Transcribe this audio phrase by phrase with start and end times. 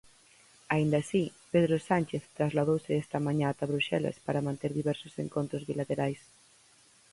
[0.73, 1.23] Aínda así,
[1.53, 6.21] Pedro Sánchez trasladouse esta mañá ata Bruxelas para manter diversos encontros bilaterais.